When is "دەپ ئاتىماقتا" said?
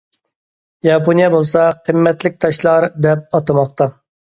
3.09-3.93